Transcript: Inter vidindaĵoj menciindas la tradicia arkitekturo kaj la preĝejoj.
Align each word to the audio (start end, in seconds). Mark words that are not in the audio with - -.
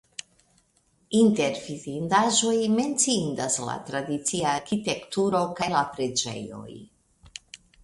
Inter 1.19 1.59
vidindaĵoj 1.65 2.55
menciindas 2.79 3.59
la 3.69 3.77
tradicia 3.91 4.49
arkitekturo 4.61 5.45
kaj 5.61 5.71
la 5.77 5.87
preĝejoj. 5.95 6.69